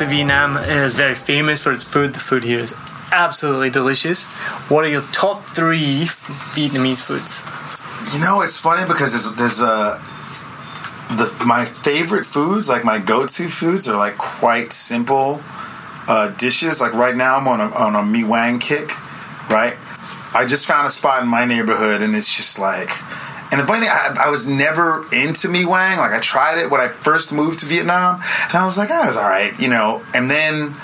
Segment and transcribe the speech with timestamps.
[0.00, 2.14] Obviously, Vietnam is very famous for its food.
[2.14, 2.72] The food here is
[3.10, 4.28] absolutely delicious.
[4.70, 6.02] What are your top three
[6.54, 7.42] Vietnamese foods?
[8.14, 9.98] You know, it's funny because there's there's a
[11.16, 15.40] the my favorite foods, like my go-to foods, are like quite simple
[16.06, 16.80] uh, dishes.
[16.80, 18.90] Like right now, I'm on a on a mi wang kick,
[19.50, 19.74] right?
[20.32, 22.90] I just found a spot in my neighborhood, and it's just like.
[23.50, 25.98] And the funny thing, I, I was never into mi wang.
[25.98, 29.06] Like I tried it when I first moved to Vietnam, and I was like, ah,
[29.06, 30.02] it's all right, you know.
[30.14, 30.74] And then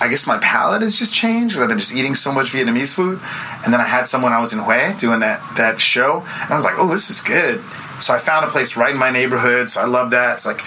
[0.00, 2.94] I guess my palate has just changed because I've been just eating so much Vietnamese
[2.94, 3.20] food.
[3.64, 6.54] And then I had someone I was in Hue doing that that show, and I
[6.54, 7.60] was like, oh, this is good.
[8.00, 9.68] So I found a place right in my neighborhood.
[9.68, 10.34] So I love that.
[10.34, 10.60] It's like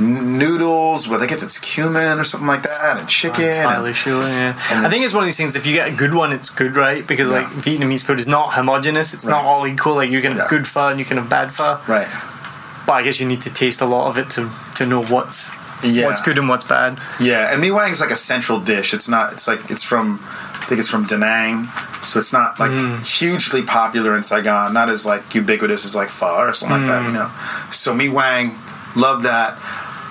[0.00, 3.44] noodles with I guess it's cumin or something like that, and chicken.
[3.44, 4.50] and- Entirely sure, yeah.
[4.72, 5.56] and I think it's one of these things.
[5.56, 7.06] If you get a good one, it's good, right?
[7.06, 9.12] Because like Vietnamese food is not homogenous.
[9.14, 9.96] It's not all equal.
[9.96, 10.46] Like you can have Yeah.
[10.48, 11.78] good pho and you can have bad pho.
[11.88, 12.08] right.
[12.86, 15.52] But I guess you need to taste a lot of it to to know what's
[15.82, 16.06] Yeah.
[16.06, 16.98] what's good and what's bad.
[17.20, 18.94] Yeah, and mi wang is like a central dish.
[18.94, 19.32] It's not.
[19.32, 20.20] It's like it's from.
[20.22, 21.66] I think it's from Da Nang,
[22.04, 22.70] so it's not like
[23.00, 24.72] hugely popular in Saigon.
[24.72, 27.06] Not as like ubiquitous as like pho or something like that.
[27.06, 27.28] You know.
[27.70, 28.54] So mi wang,
[28.96, 29.58] love that.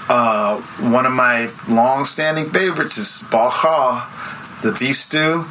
[0.09, 4.07] Uh, one of my long-standing favorites is bao kha,
[4.61, 5.45] the beef stew.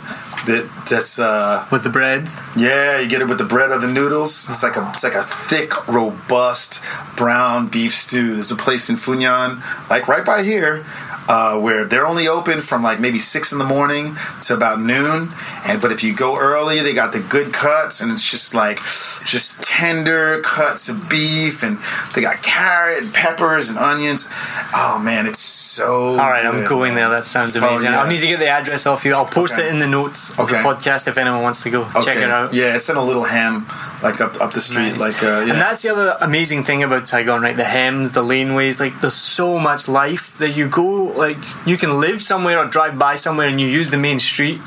[0.46, 3.90] That that's uh, With the bread, yeah, you get it with the bread or the
[3.90, 4.48] noodles.
[4.48, 6.80] It's like a it's like a thick, robust
[7.16, 8.34] brown beef stew.
[8.34, 9.58] There's a place in Phu Nhuan,
[9.90, 10.84] like right by here,
[11.28, 15.28] uh, where they're only open from like maybe six in the morning to about noon.
[15.66, 18.78] And but if you go early, they got the good cuts, and it's just like
[19.24, 21.78] just tender cuts of beef, and
[22.14, 24.28] they got carrot, and peppers, and onions.
[24.74, 25.86] Oh man, it's so.
[26.20, 27.08] All right, I'm going there.
[27.08, 27.90] That sounds amazing.
[27.92, 28.00] yeah.
[28.00, 29.14] I'll need to get the address off you.
[29.14, 29.66] I'll post Okay.
[29.66, 32.52] it in the notes of the podcast if anyone wants to go check it out.
[32.54, 33.66] Yeah, it's in a little ham,
[34.02, 35.00] like up up the street, Nice.
[35.00, 35.52] like uh, yeah.
[35.52, 37.56] And that's the other amazing thing about Saigon, right?
[37.56, 40.88] The hems, the laneways, like there's so much life that you go,
[41.24, 44.60] like you can live somewhere or drive by somewhere and you use the main street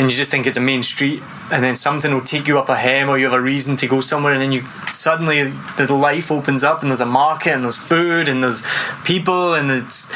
[0.00, 2.70] and you just think it's a main street and then something will take you up
[2.70, 5.42] a hem or you have a reason to go somewhere and then you suddenly
[5.76, 8.62] the life opens up and there's a market and there's food and there's
[9.04, 10.08] people and it's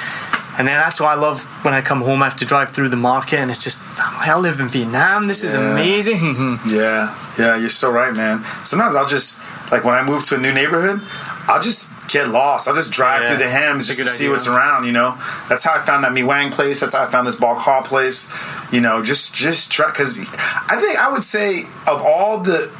[0.56, 2.88] and then that's why I love when I come home I have to drive through
[2.88, 7.56] the market and it's just like, I live in Vietnam this is amazing Yeah, yeah,
[7.58, 8.42] you're so right, man.
[8.64, 11.00] Sometimes I'll just like when I move to a new neighborhood,
[11.46, 12.66] I'll just get lost.
[12.68, 13.28] I'll just drive Yeah.
[13.28, 14.30] through the Hems just to see idea.
[14.30, 14.84] what's around.
[14.86, 15.14] You know,
[15.48, 16.80] that's how I found that Mi Wang place.
[16.80, 18.28] That's how I found this Bok Ha place.
[18.72, 22.70] You know, just just try because I think I would say of all the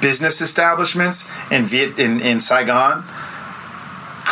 [0.00, 3.04] business establishments in Viet in, in Saigon,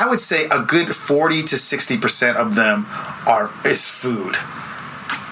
[0.01, 2.87] I would say a good forty to sixty percent of them
[3.27, 4.37] are is food.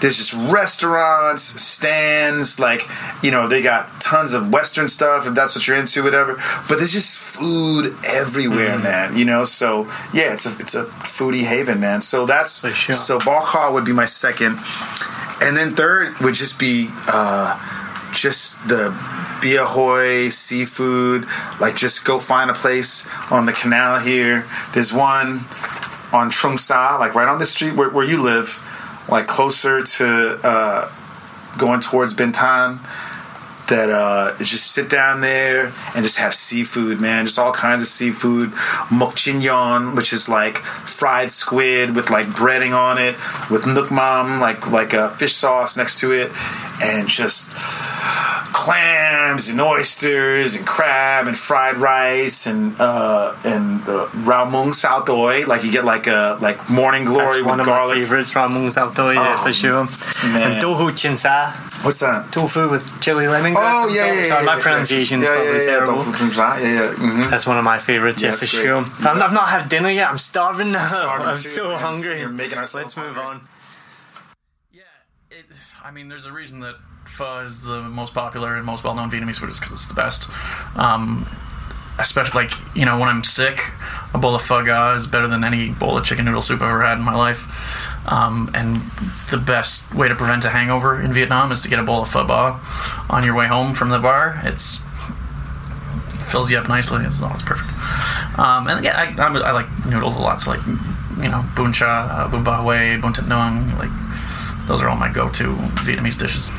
[0.00, 2.82] There's just restaurants, stands, like
[3.22, 6.34] you know they got tons of Western stuff if that's what you're into, whatever.
[6.68, 9.16] But there's just food everywhere, man.
[9.16, 12.02] You know, so yeah, it's a it's a foodie haven, man.
[12.02, 12.94] So that's sure.
[12.94, 14.58] so Ha would be my second,
[15.42, 17.58] and then third would just be uh,
[18.12, 18.90] just the
[19.40, 21.26] Bia Hoi seafood.
[21.60, 24.44] Like just go find a place on the canal here.
[24.72, 25.40] There's one
[26.12, 28.58] on Truong Sa, like right on the street where, where you live,
[29.10, 30.88] like closer to uh,
[31.58, 32.78] going towards Binh Thanh.
[33.70, 37.24] That uh, just sit down there and just have seafood, man.
[37.24, 38.50] Just all kinds of seafood.
[38.90, 43.14] Mokchinyon, which is like fried squid with like breading on it,
[43.48, 46.32] with nukmam, like like a fish sauce next to it,
[46.82, 47.52] and just
[48.52, 55.00] clams and oysters and crab and fried rice and uh, and uh, rau mung sao
[55.00, 55.46] doi.
[55.46, 58.70] Like you get like a like morning glory That's one with of my favorites, Ramon
[58.70, 59.84] Salto, yeah, Oh, for sure.
[60.34, 60.52] man.
[60.52, 62.30] And Tohu Chinsa, What's that?
[62.32, 63.56] tofu with chili lemongrass.
[63.56, 64.24] Oh yeah, yeah, yeah.
[64.26, 65.94] Sorry, my yeah, pronunciation's yeah, probably yeah, yeah, terrible.
[66.04, 66.56] tofu tung sa.
[66.58, 66.92] Yeah, yeah.
[66.92, 67.30] mhm.
[67.30, 68.50] That's one of my favorites, yeah, Yeah, for great.
[68.50, 68.76] sure.
[69.08, 70.10] I'm, I've not had dinner yet.
[70.10, 70.86] I'm starving now.
[70.86, 71.80] starving I'm too, so man.
[71.80, 72.20] hungry.
[72.20, 73.40] You're making ourselves Let's move hungry.
[73.40, 73.48] on.
[74.72, 74.82] Yeah,
[75.30, 75.46] it,
[75.82, 79.38] I mean, there's a reason that pho is the most popular and most well-known Vietnamese
[79.40, 80.28] food is because it's the best.
[80.76, 81.26] Um,
[81.98, 83.58] especially like you know when I'm sick,
[84.14, 86.68] a bowl of pho ga is better than any bowl of chicken noodle soup I've
[86.70, 87.89] ever had in my life.
[88.06, 88.76] Um, and
[89.30, 92.08] the best way to prevent a hangover in Vietnam is to get a bowl of
[92.08, 92.58] pho ba
[93.10, 94.40] on your way home from the bar.
[94.44, 94.82] It's
[96.30, 97.04] fills you up nicely.
[97.04, 97.68] It's, oh, it's perfect.
[98.38, 100.40] Um, and yeah, I, I'm, I like noodles a lot.
[100.40, 103.90] So like you know, bun cha, uh, bun ba hue, bun tat nong, like
[104.66, 105.54] those are all my go-to
[105.84, 106.50] Vietnamese dishes.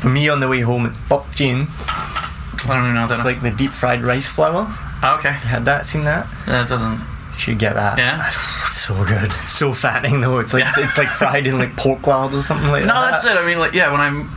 [0.00, 1.66] For me, on the way home, it's bop jin.
[1.68, 4.66] I don't even know that It's like the deep fried rice flour.
[5.02, 5.86] Oh, okay, Had that?
[5.86, 6.26] Seen that?
[6.46, 6.98] that doesn't.
[7.32, 7.98] You should get that.
[7.98, 8.30] Yeah.
[8.88, 9.30] So good.
[9.32, 10.38] So fattening though.
[10.38, 10.72] It's like Yeah.
[10.78, 12.94] it's like fried in like pork lard or something like No, that.
[13.04, 13.36] No, that's it.
[13.36, 14.30] I mean, like, yeah, when I'm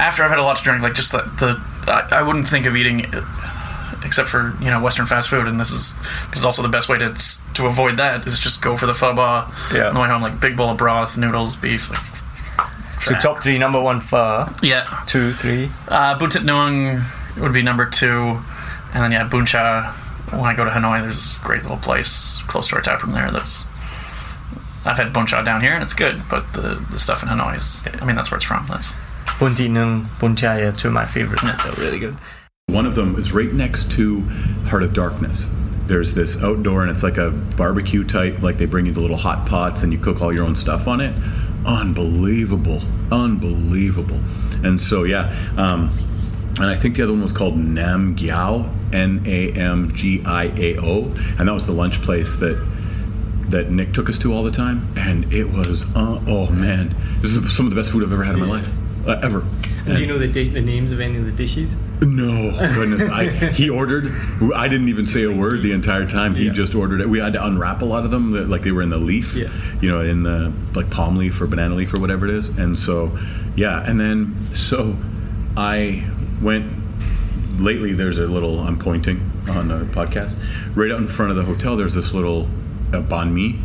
[0.00, 2.66] after I've had a lot to drink, like, just the, the I, I wouldn't think
[2.66, 3.06] of eating
[4.04, 5.96] except for you know Western fast food, and this is
[6.30, 7.14] this is also the best way to
[7.54, 9.88] to avoid that is just go for the pho ba Yeah.
[9.88, 11.88] on the way home, like big bowl of broth, noodles, beef.
[12.58, 15.70] Like, So top three, number one pho, yeah, two, three.
[15.88, 17.00] uh, Bun Tat Nuong
[17.40, 18.40] would be number two,
[18.92, 19.96] and then yeah, Bun Cha.
[20.32, 23.12] When I go to Hanoi, there's this great little place close to our tap room
[23.12, 23.30] there.
[23.30, 23.66] That's
[24.84, 27.58] I've had Bun Cha down here, and it's good, but the the stuff in Hanoi
[27.58, 27.86] is.
[28.00, 28.66] I mean, that's where it's from.
[28.68, 28.94] That's
[29.38, 31.42] Bun Ti Nung, Bun Cha, yeah, two of my favorites.
[31.42, 32.16] They're really good.
[32.66, 34.20] One of them is right next to
[34.66, 35.46] Heart of Darkness.
[35.86, 38.40] There's this outdoor, and it's like a barbecue type.
[38.40, 40.88] Like they bring you the little hot pots, and you cook all your own stuff
[40.88, 41.14] on it.
[41.66, 42.80] Unbelievable,
[43.10, 44.20] unbelievable.
[44.64, 45.90] And so yeah, um,
[46.56, 50.44] and I think the other one was called Nam Giao, N A M G I
[50.56, 51.04] A O,
[51.38, 52.56] and that was the lunch place that
[53.48, 57.32] that Nick took us to all the time, and it was uh, oh man, this
[57.32, 58.70] is some of the best food I've ever had in my life,
[59.06, 59.44] uh, ever.
[59.84, 61.74] Do you know the dish, the names of any of the dishes?
[62.00, 63.08] No, goodness.
[63.10, 64.12] I, he ordered.
[64.54, 66.34] I didn't even say a word the entire time.
[66.36, 66.52] He Yeah.
[66.52, 67.08] just ordered it.
[67.08, 69.34] We had to unwrap a lot of them, like they were in the leaf.
[69.34, 69.50] Yeah.
[69.80, 72.48] You know, in the like palm leaf or banana leaf or whatever it is.
[72.48, 73.16] And so,
[73.56, 73.82] yeah.
[73.84, 74.96] And then so,
[75.56, 76.04] I
[76.42, 76.80] went.
[77.58, 78.60] Lately, there's a little.
[78.60, 80.36] I'm pointing on the podcast.
[80.74, 82.48] Right out in front of the hotel, there's this little
[82.92, 83.58] uh, banh mi.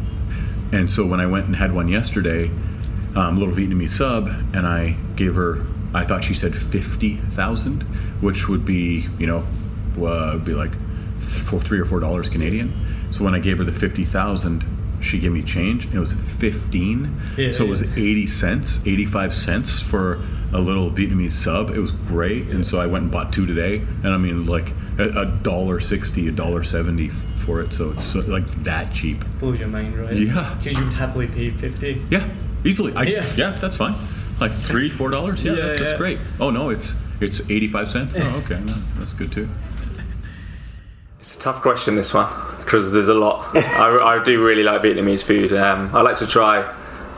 [0.71, 2.51] And so when I went and had one yesterday,
[3.15, 5.65] um, little Vietnamese sub, and I gave her.
[5.93, 7.83] I thought she said fifty thousand,
[8.21, 9.43] which would be you know,
[10.05, 10.73] uh, would be like
[11.19, 12.73] th- for three or four dollars Canadian.
[13.09, 14.65] So when I gave her the fifty thousand,
[14.99, 17.19] she gave me change, and it was fifteen.
[17.37, 20.21] Yeah, so it was eighty cents, eighty-five cents for
[20.53, 21.69] a little Vietnamese sub.
[21.71, 24.71] It was great, and so I went and bought two today, and I mean like
[24.97, 27.73] a a dollar sixty, a dollar seventy for it.
[27.73, 29.23] So it's so, like that cheap.
[29.39, 30.13] Blows your mind, right?
[30.15, 30.55] Yeah.
[30.57, 32.05] Because you would happily pay 50.
[32.09, 32.29] Yeah,
[32.65, 32.93] easily.
[32.95, 33.25] I, Yeah.
[33.35, 33.51] yeah.
[33.51, 33.95] that's fine.
[34.39, 35.43] Like three, four dollars.
[35.43, 35.97] Yeah, Yeah, that's, that's yeah.
[35.97, 36.19] great.
[36.39, 38.15] Oh no, it's it's eighty-five cents.
[38.17, 39.49] Oh, okay, no, that's good too.
[41.19, 42.27] It's a tough question, this one,
[42.59, 43.49] because there's a lot.
[43.55, 45.51] I, I do really like Vietnamese food.
[45.51, 46.59] Um, I like to try.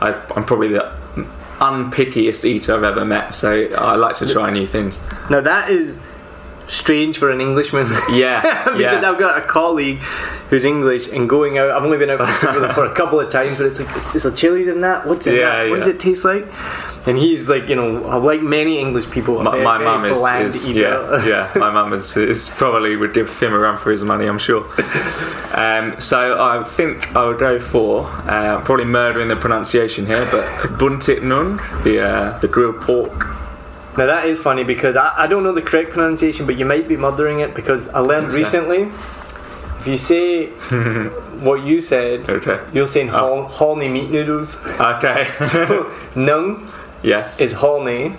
[0.00, 0.90] I, I'm probably the
[1.60, 5.00] unpickiest eater I've ever met, so I like to try new things.
[5.30, 6.00] Now that is
[6.70, 7.86] strange for an Englishman.
[8.10, 9.10] Yeah, because yeah.
[9.10, 9.98] I've got a colleague
[10.48, 11.70] who's English and going out.
[11.70, 12.20] I've only been out
[12.74, 15.06] for, a couple of times, but it's like, is, there chilies in that?
[15.06, 15.70] What's in Yeah, that?
[15.70, 16.46] What does it taste like?
[17.06, 20.74] And he's like, you know, like many English people, My, very, my mum is, is
[20.74, 21.50] yeah, yeah.
[21.56, 24.64] My mum is, is probably would give him a run for his money, I'm sure.
[25.54, 30.44] Um, so I think I would go for uh, probably murdering the pronunciation here, but
[30.78, 33.39] buntit nun, the uh, the grilled pork.
[33.98, 36.86] Now that is funny because I, I don't know the correct pronunciation, but you might
[36.88, 38.58] be murdering it because I learned think so.
[38.60, 38.82] recently.
[39.80, 40.46] If you say
[41.42, 42.60] what you said, Okay.
[42.72, 43.12] you're saying Oh.
[43.18, 44.56] hol- horny meat noodles.
[44.78, 45.26] Okay.
[46.14, 46.70] Nung
[47.02, 47.40] yes.
[47.40, 48.16] is horny.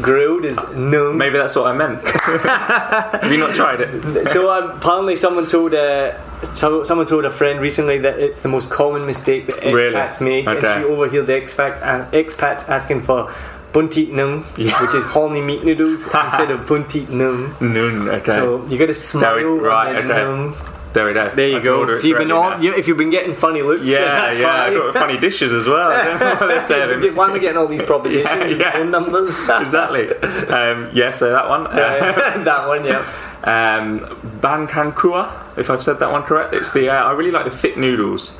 [0.00, 1.16] Grilled is nung.
[1.18, 1.98] Maybe that's what I meant.
[2.06, 4.28] Have you not tried it?
[4.28, 6.12] So um, apparently, someone told uh,
[6.54, 9.94] so, someone told a friend recently that it's the most common mistake that Really?
[9.96, 13.28] expats make, and she overheard the expats uh, expats asking for
[13.72, 14.80] buntit nung, Yeah.
[14.82, 17.54] which is horny meat noodles instead of buntit nung.
[17.60, 18.08] Nun.
[18.08, 18.34] Okay.
[18.34, 20.22] So you got to smile Very- right, and okay.
[20.22, 20.54] nung.
[20.94, 21.28] there we go.
[21.34, 21.96] There you I go.
[21.96, 24.46] So you've been all, you, if you've been getting funny looks, Yeah, that's yeah.
[24.46, 24.66] why.
[24.68, 25.92] I've got funny dishes as well.
[25.92, 27.14] I don't know what they're serving.
[27.14, 28.72] Why am I getting all these propositions Yeah, and yeah.
[28.72, 29.28] phone numbers?
[29.60, 30.08] exactly.
[30.48, 31.64] Um, yeah, so that one.
[31.76, 33.04] Yeah, that one, yeah.
[33.44, 34.00] Um,
[34.40, 36.54] Bankankua, if I've said that one correct.
[36.54, 38.34] It's the uh, I really like the thick noodles.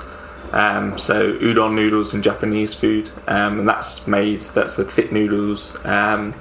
[0.53, 4.43] Um, so udon noodles and Japanese food, um, and that's made.
[4.43, 6.33] That's the thick noodles, um,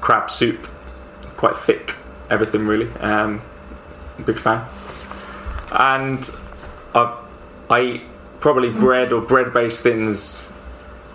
[0.00, 0.66] crab soup,
[1.36, 1.94] quite thick,
[2.28, 2.90] everything really.
[3.00, 3.40] Um,
[4.24, 4.66] big fan.
[5.72, 6.18] And
[6.94, 7.16] I've,
[7.70, 8.02] I eat
[8.40, 10.52] probably bread or bread-based things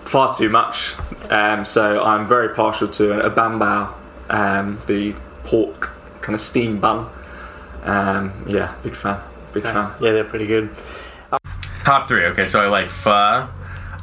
[0.06, 0.94] far too much.
[1.30, 3.94] Um, so I'm very partial to a bambao,
[4.30, 5.14] um, the
[5.44, 5.92] pork
[6.22, 7.10] kind of steam bun.
[7.84, 9.22] Um, yeah, big fan.
[9.54, 9.94] Big fan.
[10.02, 10.70] Yeah, they're pretty good.
[11.86, 12.26] Top three.
[12.26, 13.48] Okay, so I like pho,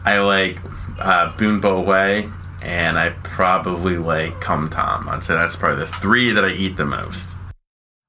[0.05, 0.61] I like
[1.01, 2.29] uh, Boon Bo Wei,
[2.63, 5.09] and I probably like Kum Tam.
[5.09, 7.29] I'd say that's probably the three that I eat the most.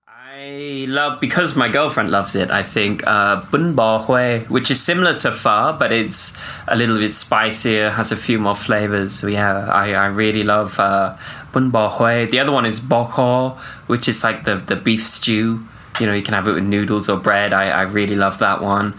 [0.08, 2.52] I love because my girlfriend loves it.
[2.52, 6.38] I think uh, bun bo hui, which is similar to pho, but it's
[6.68, 9.14] a little bit spicier, has a few more flavors.
[9.14, 11.18] So yeah, I, I really love uh,
[11.52, 12.26] bun bo hui.
[12.28, 15.64] The other one is boko, which is like the the beef stew.
[16.00, 17.54] You know, you can have it with noodles or bread.
[17.54, 18.96] I, I really love that one.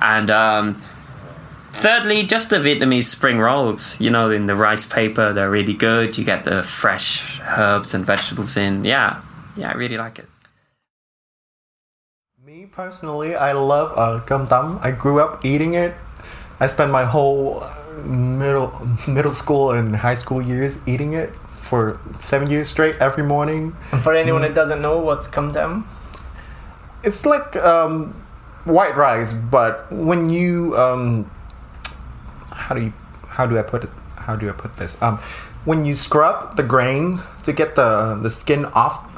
[0.00, 0.74] And um,
[1.72, 4.00] thirdly, just the Vietnamese spring rolls.
[4.00, 6.16] You know, in the rice paper, they're really good.
[6.18, 8.84] You get the fresh herbs and vegetables in.
[8.84, 9.20] Yeah,
[9.56, 10.28] yeah, I really like it.
[12.44, 14.78] Me personally, I love uh, gum tam.
[14.82, 15.94] I grew up eating it.
[16.58, 18.72] I spent my whole uh, middle
[19.08, 23.76] middle school and high school years eating it for seven years straight every morning.
[23.92, 25.84] And for anyone that doesn't know what's come down,
[27.02, 28.14] It's like um,
[28.64, 31.30] white rice, but when you um,
[32.50, 32.92] how do you
[33.28, 33.90] how do I put it?
[34.16, 35.00] How do I put this?
[35.02, 35.18] Um,
[35.64, 39.10] when you scrub the grains to get the the skin off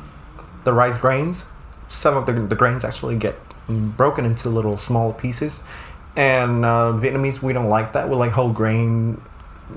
[0.64, 1.44] the rice grains,
[1.88, 5.62] some of the, the grains actually get broken into little small pieces.
[6.14, 8.08] And uh, Vietnamese, we don't like that.
[8.08, 9.20] We like whole grain,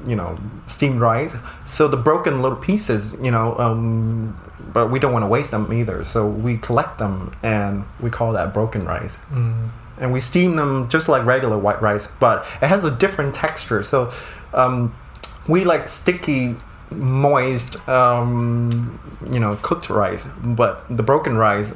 [0.06, 1.34] you know, steamed rice.
[1.66, 4.38] So the broken little pieces, you know, um,
[4.74, 6.04] but we don't want to waste them either.
[6.04, 9.18] So we collect them and we call that broken rice.
[9.98, 13.82] And we steam them just like regular white rice, but it has a different texture.
[13.82, 14.12] So
[14.54, 14.94] um,
[15.48, 16.56] we like sticky,
[16.92, 19.00] moist, um,
[19.32, 20.26] you know, cooked rice.
[20.44, 21.72] But the broken rice,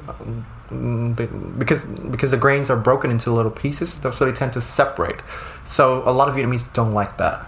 [0.69, 5.22] mm, because because the grains are broken into little pieces, so they tend to separate.
[5.63, 7.46] So a lot of Vietnamese don't like that.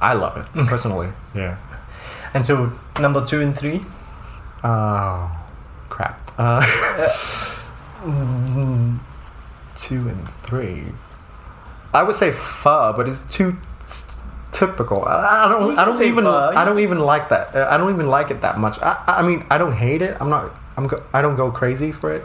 [0.00, 1.08] I love it personally.
[1.34, 1.58] Yeah.
[2.32, 3.82] and so number two and three.
[4.62, 5.46] Oh,
[5.88, 6.32] crap.
[6.38, 6.60] Uh,
[9.76, 10.84] two and three.
[11.92, 13.56] I would say pho, but it's too
[14.52, 15.04] typical.
[15.04, 15.78] I, I don't.
[15.78, 16.26] I don't even.
[16.26, 17.54] I don't even like that.
[17.54, 18.78] Uh, I don't even like it that much.
[18.80, 20.16] I, I mean, I don't hate it.
[20.20, 20.54] I'm not.
[20.76, 20.86] I'm.
[20.86, 22.22] Go, I don't go crazy for it.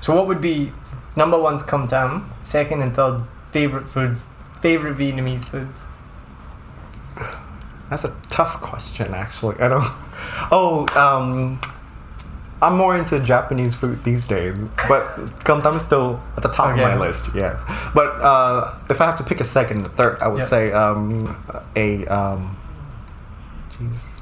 [0.00, 0.72] So what would be
[1.16, 4.28] number one's come down, second and third favorite foods,
[4.60, 5.80] favorite Vietnamese foods.
[7.90, 9.56] That's a tough question, actually.
[9.60, 9.84] I don't.
[10.50, 11.60] Oh, um,
[12.60, 14.56] I'm more into Japanese food these days,
[14.88, 15.04] but
[15.44, 16.82] gumdam is still at the top Okay.
[16.82, 17.28] of my list.
[17.34, 17.62] Yes,
[17.94, 20.48] but uh, if I have to pick a second, and third, I would Yep.
[20.48, 21.36] say um,
[21.76, 22.56] a um,
[23.78, 24.17] Jesus.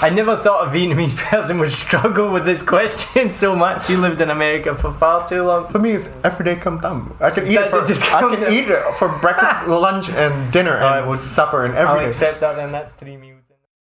[0.00, 3.90] I never thought a Vietnamese person would struggle with this question so much.
[3.90, 5.66] You lived in America for far too long.
[5.68, 7.16] For me, it's everyday Gum Tam.
[7.20, 7.70] I can eat it.
[7.70, 10.84] Does it For, just I can to- eat it for breakfast, lunch, and dinner, and
[10.84, 12.08] I would- supper, and I'll everything.
[12.08, 13.34] accept that, and that's three meals.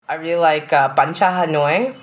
[0.09, 1.95] I really like uh, Bánh Cha Hanoi,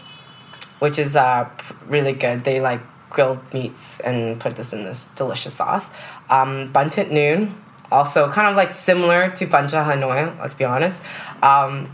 [0.79, 1.47] which is uh,
[1.85, 2.43] really good.
[2.43, 5.87] They like grilled meats and put this in this delicious sauce.
[6.29, 7.53] Um, Bun Thit Noon,
[7.91, 11.01] also kind of like similar to Bánh Cha Hanoi, let's be honest.
[11.43, 11.89] Um,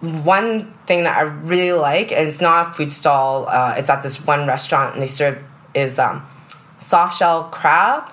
[0.00, 3.48] one thing that I really like, and it's not a food stall.
[3.48, 5.42] Uh, it's at this one restaurant, and they serve
[5.74, 6.26] is um,
[6.78, 8.10] soft shell crab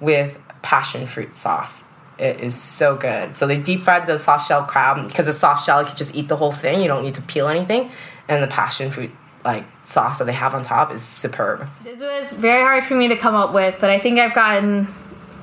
[0.00, 1.84] with passion fruit sauce.
[2.18, 3.34] It is so good.
[3.34, 6.14] So they deep fried the soft shell crab because the soft shell you can just
[6.14, 6.80] eat the whole thing.
[6.80, 7.90] You don't need to peel anything,
[8.26, 9.12] and the passion fruit
[9.44, 11.68] like sauce that they have on top is superb.
[11.84, 14.88] This was very hard for me to come up with, but I think I've gotten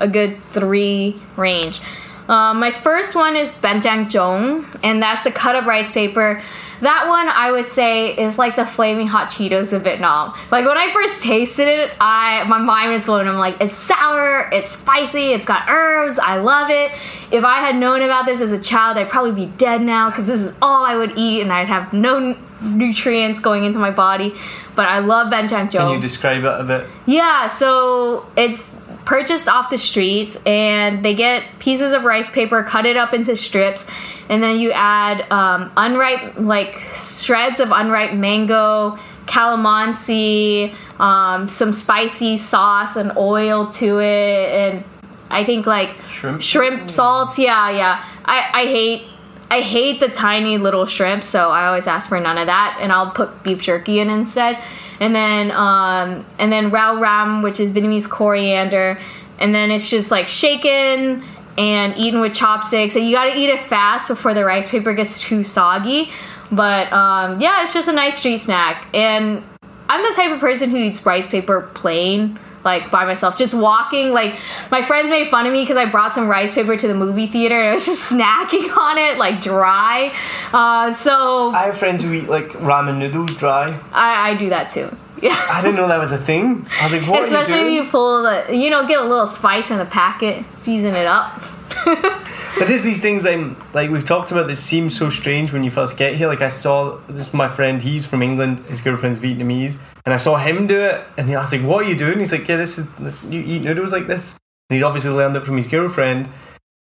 [0.01, 1.79] a good three range.
[2.27, 6.41] Um, my first one is Benjang Jong, and that's the cut up rice paper.
[6.82, 10.34] That one I would say is like the flaming hot Cheetos of Vietnam.
[10.51, 13.27] Like when I first tasted it, I my mind was blown.
[13.27, 16.20] I'm like, it's sour, it's spicy, it's got herbs.
[16.20, 16.91] I love it.
[17.32, 20.27] If I had known about this as a child, I'd probably be dead now because
[20.27, 23.91] this is all I would eat, and I'd have no n- nutrients going into my
[23.91, 24.34] body.
[24.75, 25.88] But I love Benjang Jong.
[25.88, 26.89] Can you describe it a bit?
[27.05, 28.70] Yeah, so it's
[29.05, 33.35] purchased off the streets and they get pieces of rice paper, cut it up into
[33.35, 33.88] strips,
[34.29, 42.38] and then you add um, unripe, like shreds of unripe mango, calamansi, um, some spicy
[42.38, 44.83] sauce and oil to it, and
[45.29, 46.41] I think like Shrimp?
[46.41, 47.38] shrimp salts.
[47.38, 48.05] Yeah, yeah.
[48.25, 49.07] I, I hate.
[49.51, 52.91] I hate the tiny little shrimp, so I always ask for none of that, and
[52.91, 54.57] I'll put beef jerky in instead.
[54.99, 58.99] And then, um, and then rau ram, which is Vietnamese coriander,
[59.39, 61.23] and then it's just like shaken
[61.57, 62.95] and eaten with chopsticks.
[62.95, 66.11] And you got to eat it fast before the rice paper gets too soggy.
[66.51, 68.87] But um, yeah, it's just a nice street snack.
[68.93, 69.43] And
[69.89, 74.12] I'm the type of person who eats rice paper plain, like by myself, just walking.
[74.12, 74.38] Like
[74.72, 77.27] my friends made fun of me because I brought some rice paper to the movie
[77.27, 77.55] theater.
[77.55, 80.12] And I was just snacking on it, like dry.
[80.51, 83.79] Uh, so I have friends who eat like ramen noodles dry.
[83.93, 84.89] I, I do that too.
[85.22, 85.31] Yeah.
[85.50, 86.67] I didn't know that was a thing.
[86.81, 87.86] I was like, what Especially if you doing?
[87.86, 91.41] you pull the, you know, get a little spice in the packet, season it up.
[92.57, 95.71] But there's these things that, like we've talked about, that seem so strange when you
[95.71, 96.27] first get here.
[96.29, 100.38] Like I saw this my friend, he's from England, his girlfriend's Vietnamese, and I saw
[100.38, 102.55] him do it, and he I was like, "What are you doing?" He's like, "Yeah,
[102.55, 104.38] this is this, you eat noodles like this."
[104.69, 106.29] And he'd obviously learned it from his girlfriend.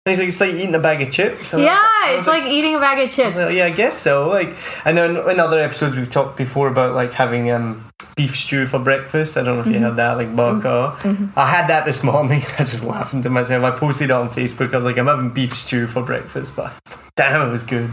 [0.06, 1.74] He's like, "It's like eating a bag of chips." Yeah,
[2.10, 3.34] was it's like, eating a bag of chips.
[3.36, 4.28] Well, yeah, I guess so.
[4.28, 7.84] Like, and then in, other episodes we've talked before about like having um,
[8.16, 9.36] beef stew for breakfast.
[9.36, 9.82] I don't know if you Mm-hmm.
[9.82, 11.30] have that, like baka.
[11.36, 12.42] I had that this morning.
[12.58, 13.64] I just laughing to myself.
[13.64, 14.72] I posted it on Facebook.
[14.72, 16.72] I was like, I'm having beef stew for breakfast, but
[17.16, 17.90] damn, it was good.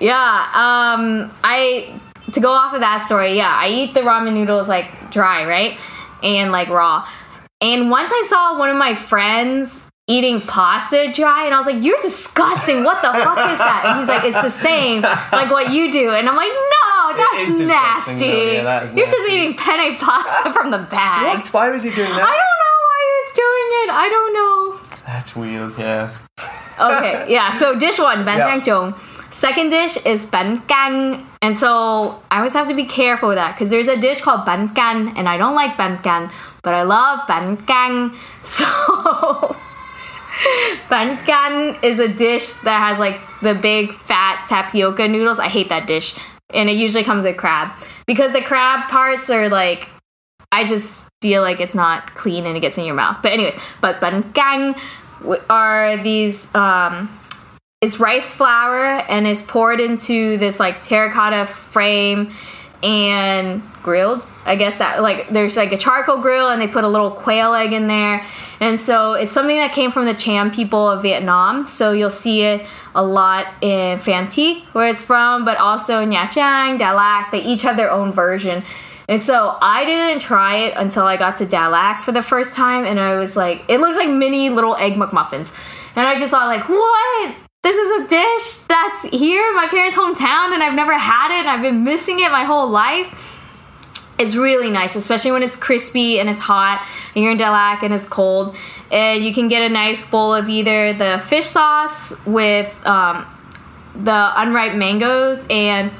[0.00, 0.14] Yeah,
[0.54, 2.00] um, I
[2.32, 5.78] to go off of that story, yeah, I eat the ramen noodles like dry, right?
[6.22, 7.06] And like raw.
[7.60, 11.82] And once I saw one of my friends eating pasta dry, and I was like,
[11.82, 12.84] You're disgusting.
[12.84, 13.82] What the fuck is that?
[13.86, 16.10] And he's like, It's the same, like what you do.
[16.10, 18.26] And I'm like, No, that's nasty.
[18.26, 21.38] Yeah, that You're just eating penne pasta from the bag.
[21.38, 21.52] What?
[21.52, 22.22] Why was he doing that?
[22.22, 23.88] I don't know why he was doing it.
[23.90, 24.80] I don't know.
[25.06, 25.78] That's weird.
[25.78, 26.12] Yeah.
[26.78, 27.50] Okay, yeah.
[27.58, 28.60] So dish one, ban Yeah.
[28.60, 28.94] jang.
[29.30, 33.54] Second dish is ban gang, and so I always have to be careful with that
[33.54, 36.30] because there's a dish called ban gan, and I don't like ban gan,
[36.62, 38.16] but I love ban gang.
[38.42, 39.56] So
[40.90, 45.38] ban gan is a dish that has like the big fat tapioca noodles.
[45.38, 46.16] I hate that dish,
[46.52, 47.72] and it usually comes with crab
[48.06, 49.88] because the crab parts are like
[50.52, 53.18] I just feel like it's not clean and it gets in your mouth.
[53.22, 54.78] But anyway, but bangang
[55.20, 57.10] w- are these um
[57.82, 62.32] it's rice flour and is poured into this like terracotta frame
[62.82, 64.26] and grilled.
[64.44, 67.54] I guess that like there's like a charcoal grill and they put a little quail
[67.54, 68.26] egg in there.
[68.60, 71.66] And so it's something that came from the Cham people of Vietnam.
[71.66, 76.26] So you'll see it a lot in Phan Thiet, where it's from, but also Nha
[76.26, 77.30] Trang, Đà.
[77.30, 78.64] They each have their own version.
[79.08, 82.84] And so I didn't try it until I got to Lạt for the first time,
[82.84, 85.54] and I was like, it looks like mini little egg McMuffins.
[85.94, 87.36] And I just thought, like, what?
[87.62, 91.46] This is a dish that's here in my parents' hometown, and I've never had it,
[91.46, 93.35] I've been missing it my whole life.
[94.18, 97.92] It's really nice, especially when it's crispy and it's hot, and you're in Lạt and
[97.92, 98.56] it's cold.
[98.90, 103.26] And you can get a nice bowl of either the fish sauce with um,
[103.94, 105.90] the unripe mangoes and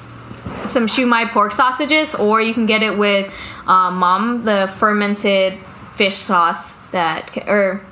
[0.65, 3.33] some shumai pork sausages, or you can get it with
[3.67, 5.59] um, mom, the fermented
[5.95, 7.85] fish sauce that, or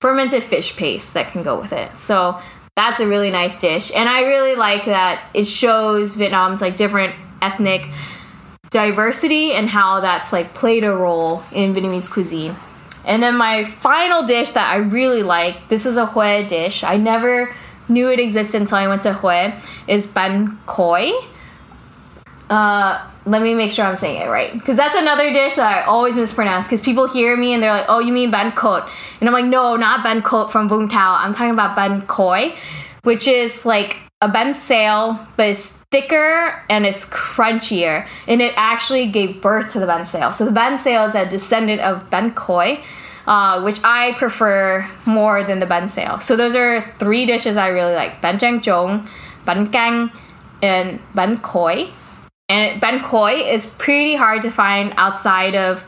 [0.00, 1.98] fermented fish paste that can go with it.
[1.98, 2.40] So
[2.76, 7.16] that's a really nice dish, and I really like that it shows Vietnam's like different
[7.42, 7.88] ethnic
[8.70, 12.54] diversity and how that's like played a role in Vietnamese cuisine.
[13.04, 16.84] And then my final dish that I really like, this is a Hue dish.
[16.84, 17.54] I never
[17.88, 19.52] knew it existed until I went to Hue,
[19.86, 21.12] is ban koi.
[22.50, 24.52] Uh, let me make sure I'm saying it right.
[24.52, 26.66] Because that's another dish that I always mispronounce.
[26.66, 28.90] Because people hear me and they're like, oh, you mean ban kot.
[29.20, 31.16] And I'm like, no, not ban kot from Vung Tau.
[31.18, 32.54] I'm talking about ban koi,
[33.04, 39.06] which is like a banh sale, but it's thicker and it's crunchier, and it actually
[39.06, 40.32] gave birth to the xeo.
[40.32, 42.80] So the xeo is a descendant of banh khoi,
[43.26, 46.22] uh, which I prefer more than the xeo.
[46.22, 49.08] So those are three dishes I really like: banh jang zhong,
[49.46, 50.10] banh gang,
[50.62, 51.88] and banh khoi.
[52.50, 55.84] And banh khoi is pretty hard to find outside of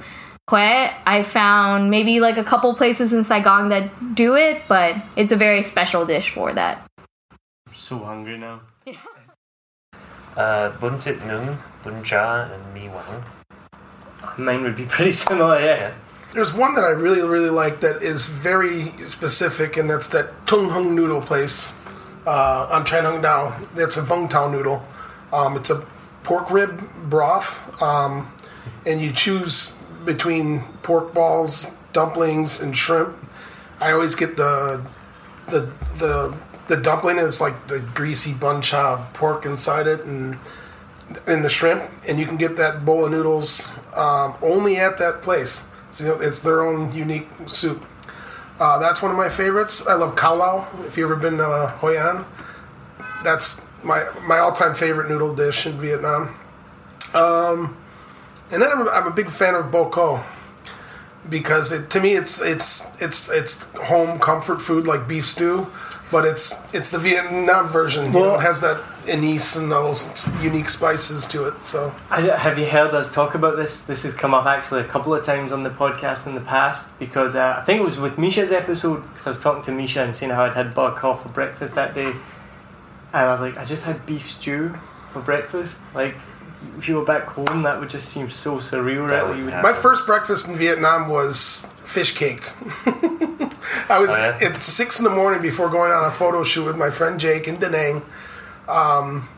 [0.51, 0.91] Hue.
[1.07, 5.37] I found maybe like a couple places in Saigon that do it, but it's a
[5.37, 6.83] very special dish for that.
[7.67, 8.61] I'm so hungry now.
[10.37, 13.25] Uh, bun tit nung, bun cha, and mi wang.
[14.39, 15.93] Mine would be pretty similar, yeah.
[16.33, 20.71] There's one that I really, really like that is very specific, and that's that Tung
[20.71, 21.77] Hung noodle place
[22.27, 23.75] uh, on Tran Hung Dao.
[23.75, 24.87] That's a Vung Tau noodle.
[25.33, 25.85] Um, it's a
[26.23, 28.33] pork rib broth, um,
[28.87, 33.17] and you choose between pork balls, dumplings, and shrimp.
[33.81, 34.87] I always get the
[35.49, 36.37] the the
[36.71, 40.39] the dumpling is like the greasy bun cha pork inside it, and
[41.27, 45.21] and the shrimp, and you can get that bowl of noodles um, only at that
[45.21, 45.73] place.
[45.91, 47.85] So, you know, it's their own unique soup.
[48.61, 49.85] Uh, that's one of my favorites.
[49.89, 50.69] I love kao lao.
[50.87, 52.25] If you've ever been to Hoi An,
[53.25, 56.37] that's my my all time favorite noodle dish in Vietnam.
[57.15, 57.77] Um,
[58.53, 60.23] and then I'm, I'm a big fan of bo ko
[61.29, 65.67] because it, to me it's it's it's it's home comfort food like beef stew,
[66.11, 68.07] but it's it's the Vietnam version.
[68.07, 71.63] You know, it has that anise and all those unique spices to it.
[71.63, 73.85] So I, have you heard us talk about this?
[73.85, 76.99] This has come up actually a couple of times on the podcast in the past
[76.99, 80.03] because uh, I think it was with Misha's episode because I was talking to Misha
[80.03, 82.17] and seeing how I'd had bok for breakfast that day, and
[83.13, 84.75] I was like, I just had beef stew
[85.11, 85.79] for breakfast.
[85.95, 86.17] Like,
[86.77, 89.37] if you were back home, that would just seem so surreal, right?
[89.37, 92.43] You would have my first breakfast in Vietnam was fish cake.
[93.89, 94.49] I was Oh, yeah?
[94.49, 97.47] at six in the morning before going on a photo shoot with my friend Jake
[97.49, 98.03] in Da Nang.
[98.69, 99.29] Um,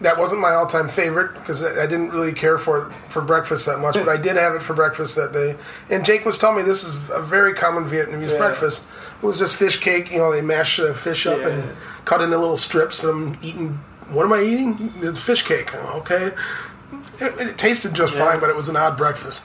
[0.00, 3.66] that wasn't my all-time favorite because I I didn't really care for it for breakfast
[3.66, 5.54] that much, but I did have it for breakfast that day.
[5.88, 8.38] And Jake was telling me this is a very common Vietnamese Yeah.
[8.38, 8.86] breakfast.
[9.22, 10.10] It was just fish cake.
[10.10, 11.72] You know, they mash the fish up and
[12.04, 13.04] cut into little strips.
[13.04, 13.78] And I'm eating.
[14.10, 14.92] What am I eating?
[15.00, 15.72] The fish cake.
[15.74, 16.32] Okay.
[17.20, 18.28] It, it tasted just Yeah.
[18.32, 19.44] fine, but it was an odd breakfast.